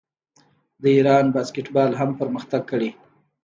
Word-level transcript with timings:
د 0.81 0.83
ایران 0.95 1.25
باسکیټبال 1.35 1.91
هم 1.99 2.09
پرمختګ 2.19 2.61
کړی. 2.71 2.89